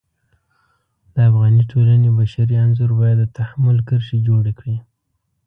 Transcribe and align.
د 1.13 1.15
افغاني 1.29 1.63
ټولنې 1.71 2.09
بشري 2.17 2.55
انځور 2.65 2.91
باید 3.01 3.17
د 3.21 3.25
تحمل 3.37 3.77
کرښې 3.87 4.17
جوړې 4.27 4.53
کړي. 4.59 4.77